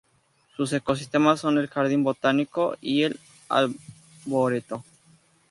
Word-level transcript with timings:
Sus 0.57 0.73
ecosistemas 0.73 1.41
son 1.41 1.59
el 1.59 1.67
jardín 1.67 2.03
botánico 2.03 2.75
y 2.81 3.03
el 3.03 3.19
arboreto. 3.49 4.83